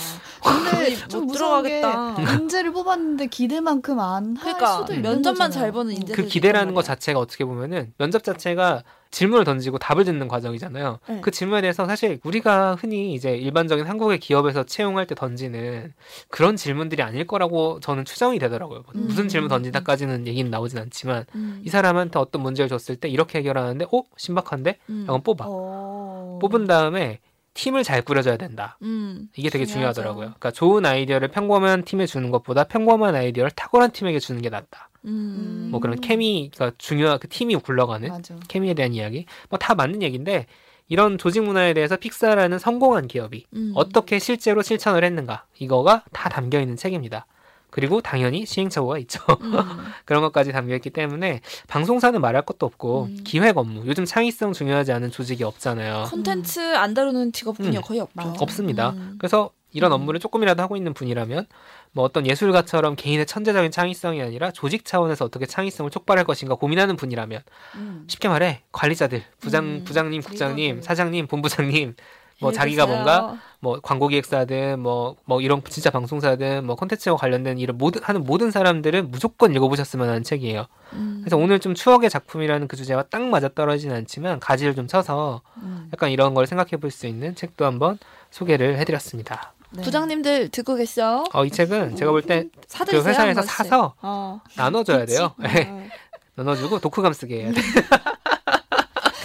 [0.44, 2.34] 근데 못좀 무서운 게 들어가겠다.
[2.34, 5.52] 인재를 뽑았는데 기대만큼 안할 그러니까 수도 있는 면접만 거잖아요.
[5.52, 10.28] 잘 보는 인재 그 기대라는 것 자체가 어떻게 보면은 면접 자체가 질문을 던지고 답을 듣는
[10.30, 11.00] 과정이잖아요.
[11.08, 11.20] 네.
[11.22, 15.94] 그 질문에 대해서 사실 우리가 흔히 이제 일반적인 한국의 기업에서 채용할 때 던지는
[16.30, 18.84] 그런 질문들이 아닐 거라고 저는 추정이 되더라고요.
[18.96, 19.08] 음.
[19.08, 21.62] 무슨 질문 던진다까지는 얘기는 나오진 않지만 음.
[21.66, 24.78] 이 사람한테 어떤 문제를 줬을 때 이렇게 해결하는데 어 신박한데?
[24.90, 25.02] 음.
[25.04, 25.46] 이건 뽑아.
[25.48, 26.40] 어.
[26.42, 27.20] 뽑은 다음에
[27.54, 28.78] 팀을 잘 꾸려줘야 된다.
[28.82, 29.28] 음.
[29.36, 30.02] 이게 되게 중요하죠.
[30.02, 30.26] 중요하더라고요.
[30.40, 34.90] 그러니까 좋은 아이디어를 평범한 팀에 주는 것보다 평범한 아이디어를 탁월한 팀에게 주는 게 낫다.
[35.06, 35.70] 음.
[35.72, 38.36] 뭐 그런 케미가 중요한 그 팀이 굴러가는 맞아.
[38.48, 40.46] 케미에 대한 이야기 뭐 다 맞는 얘기인데
[40.88, 43.72] 이런 조직 문화에 대해서 픽사라는 성공한 기업이 음.
[43.76, 47.26] 어떻게 실제로 실천을 했는가 이거가 다 담겨 있는 책입니다.
[47.72, 49.22] 그리고 당연히 시행착오가 있죠.
[49.42, 49.54] 음.
[50.06, 53.18] 그런 것까지 담겨 있기 때문에 방송사는 말할 것도 없고 음.
[53.24, 56.06] 기획 업무 요즘 창의성 중요하지 않은 조직이 없잖아요.
[56.10, 57.82] 콘텐츠 안 다루는 직업군요 음.
[57.82, 58.36] 거의 없죠.
[58.40, 58.92] 없습니다.
[58.92, 59.16] 음.
[59.18, 59.96] 그래서 이런 음.
[59.96, 61.48] 업무를 조금이라도 하고 있는 분이라면
[61.94, 67.42] 뭐 어떤 예술가처럼 개인의 천재적인 창의성이 아니라 조직 차원에서 어떻게 창의성을 촉발할 것인가 고민하는 분이라면
[67.76, 68.04] 음.
[68.08, 70.82] 쉽게 말해 관리자들 부장 음, 부장님 국장님.
[70.82, 71.96] 사장님 본부장님
[72.42, 73.06] 뭐 예를 자기가 들어서요.
[73.06, 78.52] 뭔가 뭐 광고 기획사든 뭐뭐 이런 진짜 방송사든 뭐 콘텐츠와 관련된 일을 모든 하는 모든
[78.52, 80.66] 사람들은 무조건 읽어보셨으면 하는 책이에요.
[80.94, 81.20] 음.
[81.24, 85.90] 그래서 오늘 좀 추억의 작품이라는 그 주제와 딱 맞아 떨어지진 않지만 가지를 좀 쳐서 음.
[85.94, 87.98] 약간 이런 걸 생각해 볼 수 있는 책도 한번
[88.32, 89.54] 소개를 해드렸습니다.
[89.74, 89.84] 네.
[89.84, 91.24] 부장님들 듣고 계셔?
[91.32, 93.10] 어, 이 책은 제가 볼 때그 사드리세요.
[93.10, 93.42] 회사에서.
[93.44, 94.42] 사서 어.
[94.58, 95.34] 나눠줘야 돼요.
[95.40, 95.68] 네.
[95.70, 95.88] 어.
[96.36, 97.62] 나눠주고 독후감 쓰게 해야 돼.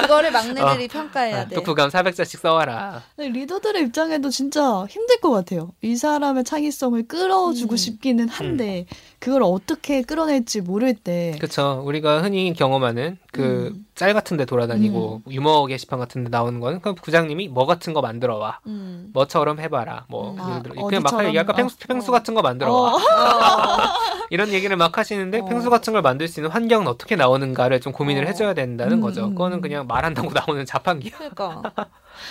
[0.07, 1.55] 그거를 막내들이 평가해야 어, 돼.
[1.57, 3.03] 독후감 400자씩 써와라.
[3.17, 5.73] 근데 리더들의 입장에도 진짜 힘들 것 같아요.
[5.83, 7.77] 이 사람의 창의성을 끌어주고 음.
[7.77, 8.87] 싶기는 한데
[9.27, 11.83] 그걸 어떻게 끌어낼지 모를 때 그쵸.
[11.85, 13.85] 우리가 흔히 경험하는 그 음.
[13.97, 18.01] 짤 같은 데 돌아다니고 유머 게시판 같은 데 나오는 거는 그럼 부장님이 뭐 같은 거
[18.01, 18.61] 만들어 와.
[18.69, 19.11] 음.
[19.13, 20.05] 뭐처럼 해봐라.
[20.09, 20.37] 뭐 음.
[20.39, 21.25] 아, 그냥 막?
[21.27, 22.15] 얘기할까 어, 펭수, 펭수 어.
[22.15, 22.95] 같은 거 만들어 와.
[22.95, 22.99] 어.
[24.31, 25.45] 이런 얘기를 막 하시는데 어.
[25.45, 28.27] 펭수 같은 걸 만들 수 있는 환경은 어떻게 나오는가를 좀 고민을 어.
[28.29, 29.25] 해줘야 된다는 음, 거죠.
[29.25, 29.61] 음, 그거는 음.
[29.61, 31.17] 그냥 말한다고 나오는 자판기야.
[31.17, 31.63] 그러니까.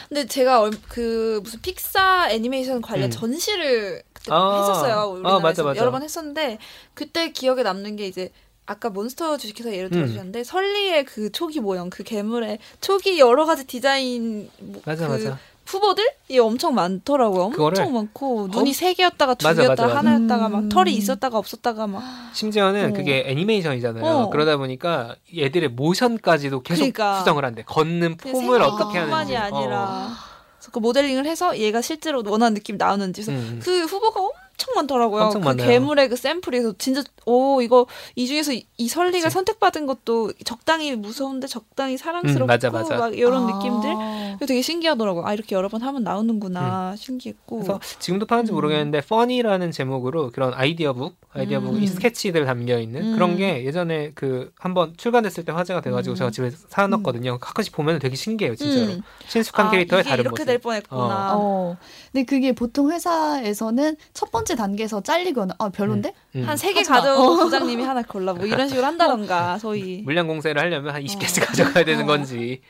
[0.07, 3.11] 근데 제가 얼- 그 무슨 픽사 애니메이션 관련 음.
[3.11, 4.59] 전시를 아.
[4.59, 4.93] 했었어요.
[4.95, 5.79] 아, 우리나라에서 맞아, 맞아.
[5.79, 6.57] 여러 번 했었는데
[6.93, 8.31] 그때 기억에 남는 게 이제
[8.65, 9.91] 아까 몬스터 주식회사 예를 음.
[9.91, 15.39] 들어주셨는데 설리의 그 초기 모형, 그 괴물의 초기 여러 가지 디자인 뭐 맞아 그 맞아.
[15.67, 17.49] 후보들이 엄청 많더라고요.
[17.49, 20.07] 그거를 엄청 많고 눈이 엄- 세 개였다가 두 맞아, 개였다가 맞아, 맞아.
[20.13, 20.51] 하나였다가 음.
[20.51, 22.93] 막 털이 있었다가 없었다가 막 심지어는 어.
[22.93, 24.03] 그게 애니메이션이잖아요.
[24.05, 24.29] 어.
[24.29, 27.17] 그러다 보니까 얘들의 모션까지도 계속 그러니까.
[27.19, 27.63] 수정을 한대.
[27.63, 29.11] 걷는 폼을 어떻게 하는지.
[29.33, 30.34] 것뿐만이 아니라 어.
[30.71, 33.59] 그 모델링을 해서 얘가 실제로 원하는 느낌 나오는지 그래서 음.
[33.63, 34.44] 그 후보가 엄청
[34.75, 35.23] 많더라고요.
[35.23, 35.67] 엄청 그 많아요.
[35.67, 39.33] 괴물의 그 샘플에서 진짜 오 이거 이 중에서 이, 이 설리가 그치.
[39.33, 42.95] 선택받은 것도 적당히 무서운데 적당히 사랑스럽고 음, 맞아, 맞아.
[42.97, 43.53] 막 이런 아.
[43.53, 45.25] 느낌들 되게 신기하더라고요.
[45.25, 47.57] 아 이렇게 여러 번 하면 나오는구나 신기했고.
[47.57, 47.61] 음.
[47.61, 48.55] 그래서 지금도 파는지 음.
[48.55, 51.83] 모르겠는데 퍼니라는 제목으로 그런 아이디어북, 아이디어북 음.
[51.83, 53.13] 이 스케치들 담겨 있는 음.
[53.13, 56.15] 그런 게 예전에 그 한번 출간됐을 때 화제가 돼가지고 음.
[56.15, 57.39] 제가 집에 사놨거든요.
[57.39, 58.93] 가끔씩 보면 되게 신기해요, 진짜로.
[58.93, 59.01] 음.
[59.27, 60.45] 친숙한 아, 캐릭터의 이게 다른 이렇게 모습.
[60.45, 61.33] 될 뻔했구나.
[61.35, 61.77] 어.
[62.11, 66.13] 근데 그게 보통 회사에서는 첫 번째 단계에서 잘리거나 아 별론데?
[66.35, 66.43] 음.
[66.43, 66.83] 한세 개.
[66.83, 70.03] 가져오고 부장님이 하나 골라 뭐 이런 식으로 한다던가 소위.
[70.03, 71.45] 물량 공세를 하려면 한 20개씩 어.
[71.47, 72.05] 가져가야 되는 어.
[72.05, 72.61] 건지.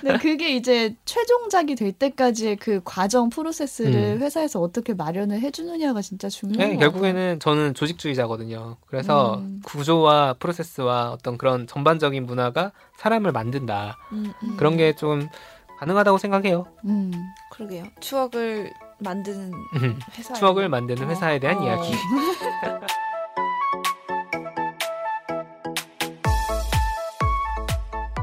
[0.00, 4.18] 근데 그게 이제 최종작이 될 때까지의 그 과정 프로세스를 음.
[4.20, 8.78] 회사에서 어떻게 마련을 해주느냐가 진짜 중요한 네, 것 결국에는 저는 조직주의자거든요.
[8.86, 9.60] 그래서 음.
[9.64, 13.96] 구조와 프로세스와 어떤 그런 전반적인 문화가 사람을 만든다.
[14.12, 14.56] 음, 음.
[14.56, 15.28] 그런 게 좀
[15.78, 16.66] 가능하다고 생각해요.
[16.84, 17.10] 음.
[17.50, 17.84] 그러게요.
[18.00, 19.98] 추억을 만드는 음.
[20.18, 20.34] 회사.
[20.34, 21.64] 추억을 만드는 회사에 대한 어.
[21.64, 21.92] 이야기.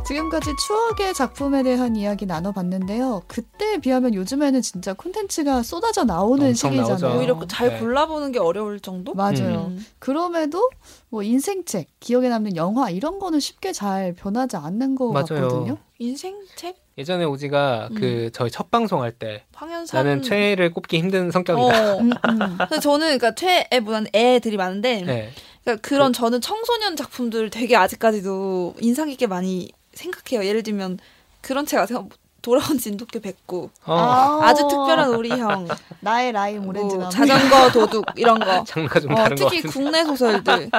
[0.05, 3.21] 지금까지 추억의 작품에 대한 이야기 나눠봤는데요.
[3.27, 6.87] 그때에 비하면 요즘에는 진짜 콘텐츠가 쏟아져 나오는 시기잖아요.
[6.87, 7.17] 나오죠.
[7.19, 7.79] 오히려 그잘 네.
[7.79, 9.13] 골라보는 게 어려울 정도?
[9.13, 9.67] 맞아요.
[9.69, 9.85] 음.
[9.99, 10.67] 그럼에도
[11.09, 15.47] 뭐 인생책, 기억에 남는 영화 이런 거는 쉽게 잘 변하지 않는 것 맞아요.
[15.47, 15.77] 같거든요.
[15.99, 16.75] 인생책?
[16.99, 20.05] 예전에 오지가 그 저희 첫 방송할 때 황현산.
[20.05, 21.93] 나는 최애를 꼽기 힘든 성격이다.
[21.93, 21.97] 어.
[21.99, 22.57] 음, 음.
[22.81, 25.29] 저는 그러니까 최애보다는 애들이 많은데 네.
[25.63, 30.45] 그러니까 그런 저는 청소년 작품들 되게 아직까지도 인상 깊게 많이 생각해요.
[30.45, 30.99] 예를 들면
[31.39, 32.09] 그런 책 아세요?
[32.41, 35.67] 돌아온 진돗개 백구, 어, 아주 특별한 우리 형,
[35.99, 37.09] 나의 라임 오렌지 뭐.
[37.09, 38.63] 자전거 도둑 이런 거.
[38.67, 39.73] 장르가 좀 어, 다른 것 특히 같은데.
[39.73, 40.69] 국내 소설들.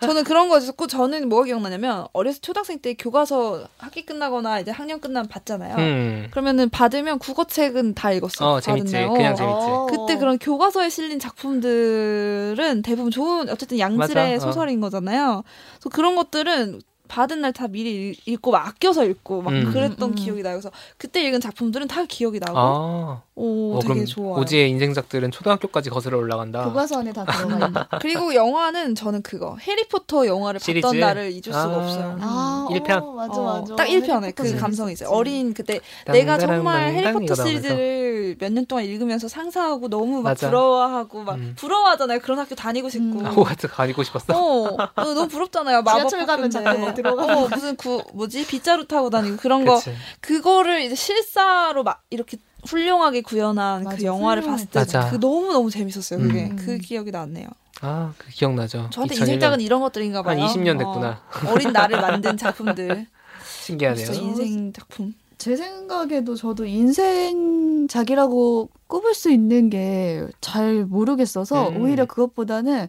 [0.00, 4.70] 저는 그런 거 있었고 저는 뭐가 기억나냐면 어렸을 때 초등학생 때 교과서 학기 끝나거나 이제
[4.70, 5.76] 학년 끝나면 받잖아요.
[5.76, 6.28] 음.
[6.30, 8.54] 그러면 받으면 국어책은 다 읽었어.
[8.56, 8.92] 어, 재밌지.
[8.92, 9.08] 날.
[9.08, 9.36] 그냥 어.
[9.36, 9.66] 재밌지.
[9.70, 9.86] 어.
[9.90, 14.46] 그때 그런 교과서에 실린 작품들은 대부분 좋은 어쨌든 양질의 맞아.
[14.46, 14.50] 어.
[14.52, 15.42] 소설인 거잖아요.
[15.74, 19.72] 그래서 그런 것들은 받은 날 다 미리 읽- 읽고 막 아껴서 읽고 막 음.
[19.72, 20.14] 그랬던 음.
[20.16, 20.54] 기억이 나요.
[20.56, 24.40] 그래서 그때 읽은 작품들은 다 기억이 나고 아, 오 어, 되게 그럼 좋아요.
[24.40, 26.64] 오지의 인생작들은 초등학교까지 거슬러 올라간다.
[26.64, 27.74] 교과서 안에 다 들어가 있는.
[28.00, 30.86] 그리고 영화는 저는 그거 해리포터 영화를 시리즈?
[30.86, 31.76] 봤던 날을 잊을 수가 아.
[31.76, 32.18] 없어요.
[32.22, 33.02] 아, 일 편?
[33.02, 33.76] 어, 맞아, 어, 맞아.
[33.76, 35.10] 딱 1편에 해리포터 그 감성이 있어요.
[35.10, 37.34] 어린 그때 내가 정말 해리포터.
[37.34, 40.48] 시리즈를 몇 년 동안 읽으면서 상상하고 너무 막 맞아.
[40.48, 41.54] 부러워하고 막 음.
[41.58, 42.20] 부러워하잖아요.
[42.20, 43.20] 그런 학교 다니고 싶고.
[43.20, 43.26] 음.
[43.26, 44.32] 아, 호가트 가니고 싶었어.
[44.34, 45.82] 어, 어, 너무 부럽잖아요.
[45.82, 46.48] 마법 지하철 가면.
[46.50, 47.32] 자꾸 뭐 들어가고.
[47.32, 49.92] 어, 무슨 구 뭐지 빗자루 타고 다니고 그런 거 그치.
[50.22, 54.66] 그거를 이제 실사로 막 이렇게 훌륭하게 구현한 그 맞아, 영화를 훌륭해.
[54.66, 55.10] 봤을 때.
[55.10, 56.20] 그 너무 너무 재밌었어요.
[56.20, 56.56] 그게 음.
[56.56, 57.48] 그 기억이 났네요.
[57.82, 58.88] 아, 그 기억나죠.
[58.90, 59.20] 저한테 2001년.
[59.20, 60.40] 인생작은 이런 것들인가 봐요.
[60.40, 61.20] 한 20년 됐구나.
[61.46, 63.06] 어, 어린 나를 만든 작품들.
[63.64, 64.12] 신기하네요.
[64.12, 65.14] 인생 작품.
[65.38, 71.82] 제 생각에도 저도 인생작이라고 꼽을 수 있는 게 잘 모르겠어서 음.
[71.82, 72.88] 오히려 그것보다는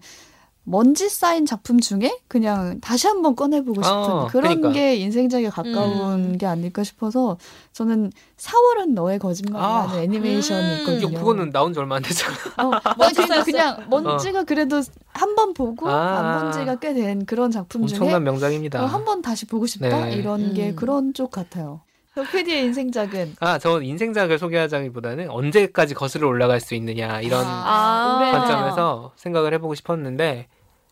[0.69, 4.71] 먼지 쌓인 작품 중에 그냥 다시 한번 꺼내보고 싶은 어, 그런 그러니까.
[4.71, 6.37] 게 인생작에 가까운 음.
[6.37, 7.37] 게 아닐까 싶어서
[7.71, 10.01] 저는 4월은 너의 거짓말이라는 아.
[10.01, 10.77] 애니메이션이 음.
[10.79, 11.19] 있거든요.
[11.19, 12.35] 그거는 나온 지 얼마 안 됐잖아.
[12.57, 13.43] 어, 먼지 그러니까.
[13.47, 14.81] 그냥 먼지가 그래도
[15.13, 16.19] 한 번 보고 아.
[16.41, 18.85] 안본 지가 꽤 된 그런 작품 중에 엄청난 명작입니다.
[18.85, 20.15] 한 번 다시 보고 싶다 네.
[20.15, 20.75] 이런 게 음.
[20.75, 21.79] 그런 쪽 같아요.
[22.15, 28.17] 덕피디의 인생작은 아, 저 인생작을 소개하자기보다는 언제까지 거슬러 올라갈 수 있느냐 이런 아.
[28.19, 30.47] 올해 관점에서 생각을 해보고 싶었는데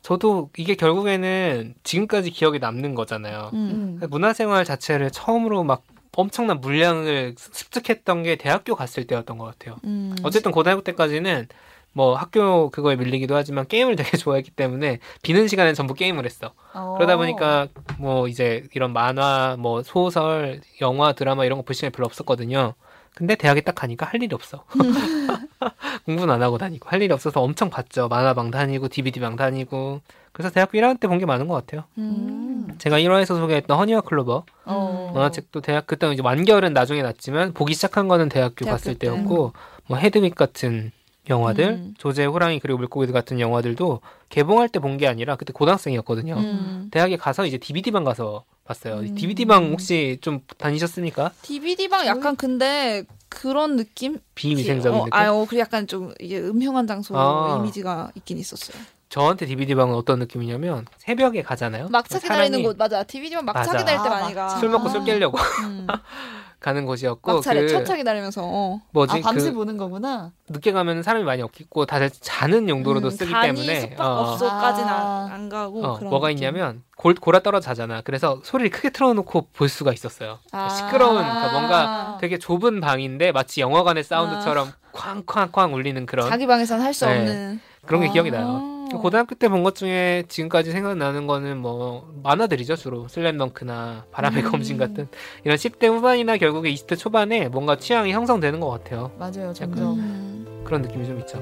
[0.06, 3.50] 저도 이게 결국에는 지금까지 기억에 남는 거잖아요.
[3.54, 4.00] 음.
[4.04, 4.08] 음.
[4.12, 5.82] 문화생활 자체를 처음으로 막
[6.16, 9.78] 엄청난 물량을 습득했던 게 대학교 갔을 때였던 것 같아요.
[9.84, 10.16] 음.
[10.22, 11.48] 어쨌든 고등학교 때까지는
[11.92, 16.54] 뭐 학교 그거에 밀리기도 하지만 게임을 되게 좋아했기 때문에 비는 시간엔 전부 게임을 했어.
[16.98, 22.06] 그러다 보니까 뭐 이제 이런 만화, 뭐 소설, 영화, 드라마 이런 거 볼 시간이 별로
[22.06, 22.76] 없었거든요.
[23.16, 24.66] 근데 대학에 딱 가니까 할 일이 없어.
[26.06, 28.08] 공부는 안 하고 다니고 할 일이 없어서 엄청 봤죠.
[28.08, 30.02] 만화방 다니고 DVD방 다니고.
[30.32, 31.86] 그래서 대학교 1학년 때 본 게 많은 것 같아요.
[31.98, 32.68] 음.
[32.78, 35.12] 제가 1화에서 소개했던 허니와 클로버 어.
[35.16, 39.08] 만화책도 대학 그때 이제 완결은 나중에 났지만 보기 시작한 거는 대학교, 대학교 갔을 때.
[39.08, 39.54] 때였고
[39.88, 40.92] 뭐 헤드윅 같은
[41.30, 41.94] 영화들, 음.
[41.98, 46.36] 조제 호랑이 그리고 물고기들 같은 영화들도 개봉할 때 본 게 아니라 그때 고등학생이었거든요.
[46.36, 46.90] 음.
[46.92, 48.96] 대학에 가서 이제 DVD방 가서 봤어요.
[49.00, 49.16] 음.
[49.16, 51.32] DVD방 혹시 좀 다니셨습니까?
[51.44, 53.04] DVD방 약간 근데
[53.36, 54.20] 그런 느낌?
[54.34, 55.14] 비위생적인 어, 느낌?
[55.14, 57.58] 아, 어, 그 약간 좀 이게 음흉한 장소 아.
[57.60, 58.82] 이미지가 있긴 있었어요.
[59.10, 61.90] 저한테 DVD 방은 어떤 느낌이냐면 새벽에 가잖아요.
[61.90, 63.04] 막차 사람이 기다리는 곳 맞아.
[63.04, 63.78] DVD만 막차 맞아.
[63.78, 64.50] 기다릴 때 아, 많이 가.
[64.50, 65.04] 술 먹고 술 아.
[65.04, 65.86] 깨려고 음.
[66.66, 68.42] 가는 곳이었고 막차를 그 첫차 기다리면서.
[68.44, 68.82] 어.
[68.90, 70.32] 뭐지 아, 밤새 그 보는 거구나.
[70.50, 75.26] 늦게 가면 사람이 많이 없겠고 다들 자는 용도로도 음, 쓰기 때문에 숙박업소까지는 아.
[75.26, 76.38] 안, 안 가고 어, 그런 뭐가 느낌.
[76.40, 78.02] 있냐면 골, 골아 떨어 자잖아.
[78.02, 80.40] 그래서 소리를 크게 틀어놓고 볼 수가 있었어요.
[80.54, 80.70] 아.
[80.70, 87.06] 시끄러운 그러니까 뭔가 되게 좁은 방인데 마치 영화관의 사운드처럼 쾅쾅쾅 울리는 그런 자기 방에선 할수
[87.06, 87.20] 네.
[87.20, 88.12] 없는 그런 게 아.
[88.12, 88.75] 기억이 나요.
[88.92, 94.52] 고등학교 때 본 것 중에 지금까지 생각나는 거는 뭐 만화들이죠 주로 슬램덩크나 바람의 음.
[94.52, 95.08] 검신 같은
[95.44, 99.12] 이런 10대 후반이나 결국에 20대 초반에 뭔가 취향이 형성되는 것 같아요.
[99.18, 100.00] 맞아요, 점점.
[100.00, 100.62] 음.
[100.66, 101.40] 그런 느낌이 좀 있죠.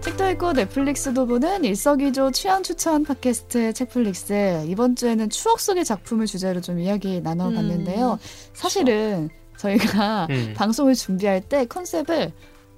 [0.00, 4.64] 책도 읽고 넷플릭스도 보는 일석이조 취향 추천 팟캐스트 책플릭스.
[4.66, 8.18] 이번 주에는 추억 속의 작품을 주제로 좀 이야기 나눠봤는데요.
[8.52, 10.54] 사실은 저희가 음.
[10.56, 12.32] 방송을 준비할 때 컨셉을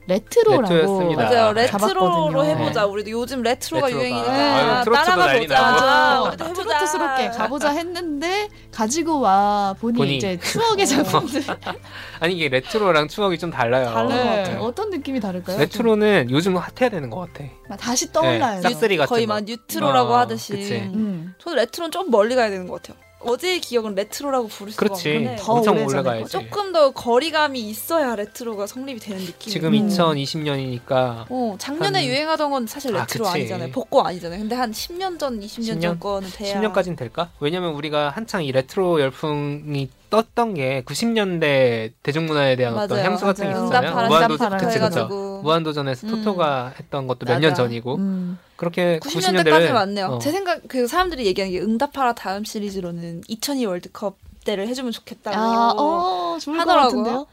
[0.08, 1.22] 레트로라고 레트로였습니다.
[1.24, 1.52] 맞아요.
[1.52, 1.62] 네.
[1.62, 2.44] 레트로로 잡았거든요.
[2.44, 2.80] 해보자.
[2.82, 2.86] 네.
[2.86, 4.06] 우리도 요즘 레트로가, 레트로가.
[4.08, 5.58] 유행이니까 따라가 보자.
[5.58, 6.62] 아, 우리도 해보자.
[6.62, 10.16] 트로트스럽게 가보자 했는데 가지고 와 보니, 보니.
[10.18, 11.42] 이제 추억의 작품들
[12.20, 13.86] 아니 이게 레트로랑 추억이 좀 달라요.
[13.86, 14.24] 다른 것 네.
[14.36, 14.60] 같아요.
[14.60, 15.58] 어떤 느낌이 다를까요?
[15.58, 17.44] 레트로는 요즘 hot해야 되는 것 같아.
[17.66, 18.60] 좀 다시 떠올라요.
[18.60, 18.96] 네.
[18.96, 19.34] 같은 거의 거.
[19.34, 20.52] 막 뉴트로라고 어, 하듯이.
[20.94, 21.34] 음.
[21.38, 22.96] 저는 레트로는 좀 멀리 가야 되는 것 같아요.
[23.26, 25.08] 어제의 기억은 레트로라고 부를 수가 그렇지.
[25.16, 26.30] 없는데 더 엄청 올라가야지.
[26.30, 29.52] 조금 더 거리감이 있어야 레트로가 성립이 되는 느낌.
[29.52, 29.88] 지금 음.
[29.88, 33.26] 2020년이니까 어, 작년에 한- 유행하던 건 사실 아, 레트로.
[33.26, 34.38] 아, 니잖아요 복고 아니잖아요.
[34.40, 36.00] 근데 한 10년 전, 20년 전 10년?
[36.00, 37.30] 거는 돼야 10년까지는 될까?
[37.40, 43.05] 왜냐면 우리가 한창 이 레트로 열풍이 떴던 게 90년대 대중문화에 대한 어떤 맞아요.
[43.11, 43.64] 향수 같은 게 맞아요.
[43.64, 43.90] 있었잖아요.
[43.90, 45.40] 응답하라, 무한도 응답하라 그치 그쵸.
[45.42, 46.11] 무한도전에서 음.
[46.11, 47.55] 토토가 했던 것도 몇 년.
[47.55, 48.38] 전이고 음.
[48.57, 50.07] 그렇게 90년대까지 90년대를 맞네요.
[50.07, 55.37] 어, 제 생각 그 사람들이 얘기하는 게 응답하라 다음 시리즈로는 2002 월드컵 때를 해주면 좋겠다고
[55.37, 57.27] 아, 어, 하더라고요.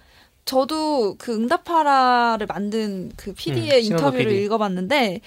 [0.46, 4.44] 저도 그 응답하라를 만든 그 PD의 음, 인터뷰를 PD.
[4.44, 5.22] 읽어봤는데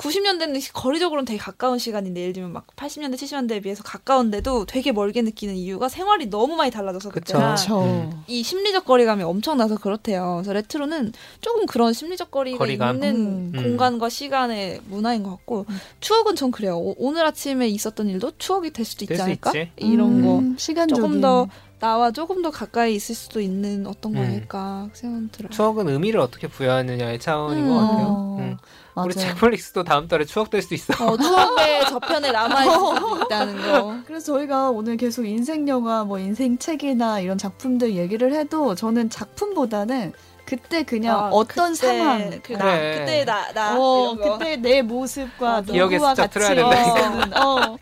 [0.00, 5.54] 90년대는 거리적으로는 되게 가까운 시간인데 예를 들면 막 80년대 70년대에 비해서 가까운데도 되게 멀게 느끼는
[5.56, 7.34] 이유가 생활이 너무 많이 달라져서 그쵸.
[7.34, 7.56] 그때랑.
[7.84, 8.22] 음.
[8.26, 10.36] 이 심리적 거리감이 엄청나서 그렇대요.
[10.36, 12.96] 그래서 레트로는 조금 그런 심리적 거리가 거리감?
[12.96, 13.62] 있는 음.
[13.62, 15.66] 공간과 시간의 문화인 것 같고
[16.00, 16.78] 추억은 전 그래요.
[16.78, 19.50] 오- 오늘 아침에 있었던 일도 추억이 될 수도 있지 될수 않을까?
[19.50, 19.70] 있지.
[19.76, 21.46] 이런 거 음, 시간적인 조금 더
[21.78, 24.22] 나와 조금 더 가까이 있을 수도 있는 어떤 음.
[24.22, 25.50] 거니까 생각 들어요.
[25.50, 27.68] 추억은 의미를 어떻게 부여하느냐의 차원인 음.
[27.68, 28.06] 것 같아요.
[28.06, 28.56] 어, 음.
[29.00, 29.06] 맞아요.
[29.06, 30.92] 우리 책플릭스도 다음 달에 추억 될수 있어.
[31.04, 33.96] 어, 추억의 저편에 남아있을 수 있다는 거.
[34.06, 40.12] 그래서 저희가 오늘 계속 인생 영화, 뭐 인생 책이나 이런 작품들 얘기를 해도 저는 작품보다는
[40.44, 42.56] 그때 그냥 아, 어떤 그때, 상황, 그 그래.
[42.58, 43.78] 나, 그때 나, 나.
[43.78, 44.16] 어.
[44.16, 45.72] 그때 내 모습과 맞아.
[45.72, 47.76] 기억에 누구와 같이 있었는, 어,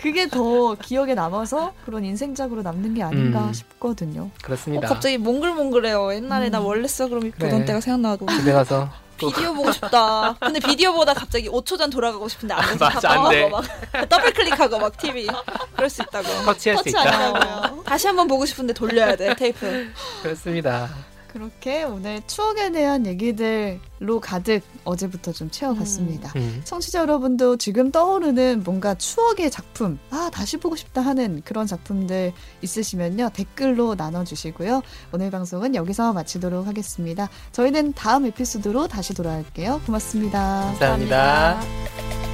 [0.00, 3.52] 그게 더 기억에 남아서 그런 인생작으로 남는 게 아닌가 음.
[3.52, 4.22] 싶거든요.
[4.22, 4.86] 어, 그렇습니다.
[4.86, 6.14] 갑자기 몽글몽글해요.
[6.14, 6.66] 옛날에 나 음.
[6.66, 7.48] 원래 써 그럼 그래.
[7.48, 8.26] 보던 때가 생각나고.
[8.26, 10.34] 집에 가서 또 비디오 보고 싶다.
[10.40, 13.48] 근데 비디오보다 갑자기 5초 전 돌아가고 싶은데 안 돼서 맞아, 다안 돼.
[13.48, 13.64] 막
[14.08, 15.26] 더블 클릭하고 막 TV.
[15.76, 16.28] 그럴 수 있다고.
[16.44, 17.00] 터치할 수 터치 있다.
[17.00, 17.82] 아니라고요.
[17.84, 19.90] 다시 한번 보고 싶은데 돌려야 돼 테이프.
[20.22, 20.88] 그렇습니다.
[21.32, 26.30] 그렇게 오늘 추억에 대한 얘기들로 가득 어제부터 좀 채워봤습니다.
[26.36, 26.60] 음.
[26.64, 33.30] 청취자 여러분도 지금 떠오르는 뭔가 추억의 작품, 아, 다시 보고 싶다 하는 그런 작품들 있으시면요.
[33.32, 34.82] 댓글로 나눠주시고요.
[35.12, 37.30] 오늘 방송은 여기서 마치도록 하겠습니다.
[37.52, 39.80] 저희는 다음 에피소드로 다시 돌아올게요.
[39.86, 40.38] 고맙습니다.
[40.78, 41.54] 감사합니다.
[41.54, 42.31] 감사합니다.